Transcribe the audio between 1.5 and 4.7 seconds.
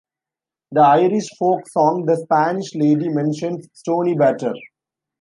song "The Spanish Lady" mentions Stoneybatter.